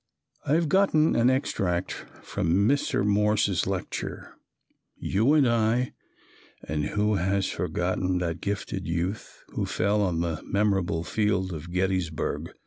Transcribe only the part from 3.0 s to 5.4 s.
Morse's lecture, "You